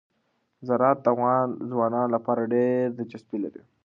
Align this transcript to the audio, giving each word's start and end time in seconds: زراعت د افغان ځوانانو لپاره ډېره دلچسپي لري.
زراعت 0.67 0.97
د 1.01 1.07
افغان 1.13 1.47
ځوانانو 1.71 2.13
لپاره 2.15 2.49
ډېره 2.53 2.93
دلچسپي 2.97 3.37
لري. 3.43 3.61